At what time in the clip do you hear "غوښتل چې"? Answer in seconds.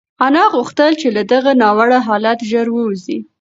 0.53-1.07